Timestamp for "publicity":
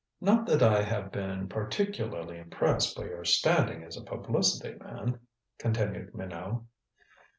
4.03-4.75